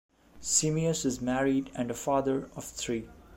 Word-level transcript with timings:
Simeus 0.41 1.05
is 1.05 1.21
married 1.21 1.69
and 1.75 1.91
a 1.91 1.93
father 1.93 2.49
of 2.55 2.65
three. 2.65 3.07